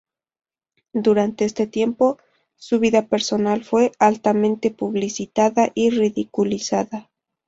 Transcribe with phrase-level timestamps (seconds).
[0.95, 2.17] Durante este tiempo,
[2.55, 7.11] su vida personal fue altamente publicitada y ridiculizada.